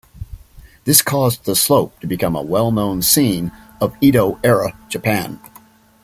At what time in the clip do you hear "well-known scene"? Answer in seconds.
2.41-3.51